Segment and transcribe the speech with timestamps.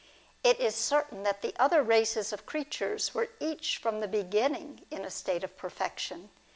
[0.43, 4.83] It is certain that the other races of creatures were each from the very beginning
[4.89, 6.31] in a state of perfection.